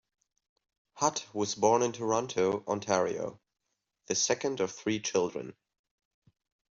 [0.93, 3.39] Hutt was born in Toronto, Ontario,
[4.07, 5.55] the second of three children.